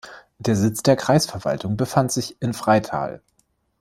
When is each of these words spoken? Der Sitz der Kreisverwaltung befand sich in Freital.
Der 0.39 0.55
Sitz 0.55 0.81
der 0.81 0.95
Kreisverwaltung 0.95 1.77
befand 1.77 2.11
sich 2.11 2.41
in 2.41 2.55
Freital. 2.55 3.21